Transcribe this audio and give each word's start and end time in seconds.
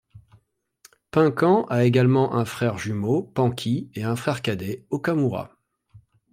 Pinkan 1.11 1.67
a 1.69 1.83
également 1.83 2.33
un 2.33 2.43
frère 2.43 2.79
jumeau, 2.79 3.21
Panky 3.21 3.91
et 3.93 4.01
un 4.03 4.15
frère 4.15 4.41
cadet, 4.41 4.83
Okamura. 4.89 5.51